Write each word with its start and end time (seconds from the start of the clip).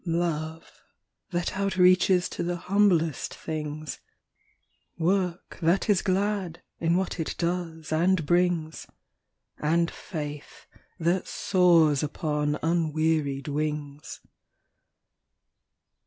Love, 0.03 0.81
that 1.29 1.49
outreaches 1.49 2.27
to 2.27 2.41
the 2.41 2.55
humblest 2.55 3.35
things; 3.35 3.99
Work 4.97 5.59
that 5.61 5.91
is 5.91 6.01
glad, 6.01 6.63
in 6.79 6.97
what 6.97 7.19
it 7.19 7.35
does 7.37 7.91
and 7.93 8.25
brings; 8.25 8.87
And 9.59 9.91
faith 9.91 10.65
that 10.99 11.27
soars 11.27 12.01
upon 12.01 12.57
unwearied 12.63 13.47
wings. 13.47 14.21